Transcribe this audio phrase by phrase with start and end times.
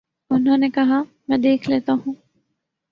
[0.31, 2.13] انہوں نے کہا: میں دیکھ لیتا ہوں۔